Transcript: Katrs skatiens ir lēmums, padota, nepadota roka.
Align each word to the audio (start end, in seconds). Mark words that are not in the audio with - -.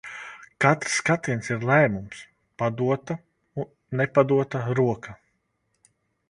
Katrs 0.63 0.93
skatiens 1.01 1.49
ir 1.55 1.67
lēmums, 1.71 2.21
padota, 2.63 3.19
nepadota 4.01 4.63
roka. 4.81 5.17